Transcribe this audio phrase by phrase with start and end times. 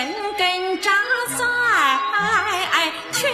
[0.00, 0.90] 根根扎
[1.36, 1.44] 在
[3.12, 3.30] 群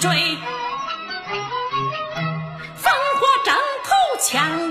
[0.00, 0.10] 追。
[2.76, 2.88] 烽
[3.18, 3.54] 火争
[3.84, 4.67] 头枪